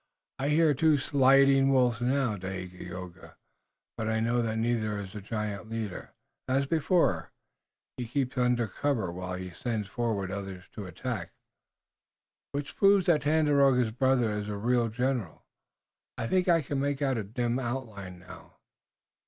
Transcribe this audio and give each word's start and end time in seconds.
I 0.39 0.49
hear 0.49 0.73
two 0.73 0.97
sliding 0.97 1.69
wolves 1.69 2.01
now, 2.01 2.35
Dagaeoga, 2.35 3.35
but 3.95 4.09
I 4.09 4.19
know 4.19 4.41
that 4.41 4.57
neither 4.57 4.97
is 4.97 5.13
the 5.13 5.21
giant 5.21 5.69
leader. 5.69 6.15
As 6.47 6.65
before, 6.65 7.31
he 7.97 8.07
keeps 8.07 8.35
under 8.35 8.67
cover, 8.67 9.11
while 9.11 9.35
he 9.35 9.51
sends 9.51 9.87
forward 9.87 10.31
others 10.31 10.63
to 10.71 10.81
the 10.81 10.87
attack." 10.87 11.33
"Which 12.51 12.75
proves 12.77 13.05
that 13.05 13.21
Tandakora's 13.21 13.91
brother 13.91 14.31
is 14.31 14.49
a 14.49 14.57
real 14.57 14.87
general. 14.89 15.43
I 16.17 16.25
think 16.25 16.47
I 16.47 16.63
can 16.63 16.79
make 16.81 17.03
out 17.03 17.19
a 17.19 17.23
dim 17.23 17.59
outline 17.59 18.17
now. 18.17 18.55